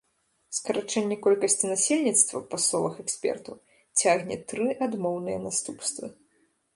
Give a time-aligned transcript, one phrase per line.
[0.59, 3.55] Скарачэнне колькасці насельніцтва, па словах экспертаў,
[3.99, 6.05] цягне тры адмоўныя наступствы.